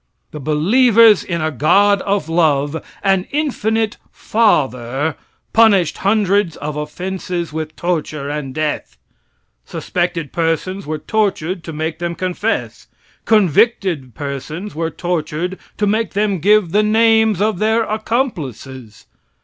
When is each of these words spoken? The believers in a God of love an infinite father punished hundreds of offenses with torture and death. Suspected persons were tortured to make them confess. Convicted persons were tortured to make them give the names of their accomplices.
The 0.31 0.39
believers 0.39 1.23
in 1.23 1.41
a 1.43 1.51
God 1.51 2.01
of 2.01 2.27
love 2.27 2.83
an 3.03 3.27
infinite 3.29 3.97
father 4.11 5.15
punished 5.53 5.99
hundreds 5.99 6.57
of 6.57 6.75
offenses 6.75 7.53
with 7.53 7.75
torture 7.75 8.27
and 8.27 8.51
death. 8.51 8.97
Suspected 9.63 10.33
persons 10.33 10.87
were 10.87 10.97
tortured 10.97 11.63
to 11.65 11.71
make 11.71 11.99
them 11.99 12.15
confess. 12.15 12.87
Convicted 13.25 14.15
persons 14.15 14.73
were 14.73 14.89
tortured 14.89 15.59
to 15.77 15.85
make 15.85 16.13
them 16.13 16.39
give 16.39 16.71
the 16.71 16.81
names 16.81 17.39
of 17.39 17.59
their 17.59 17.83
accomplices. 17.83 19.05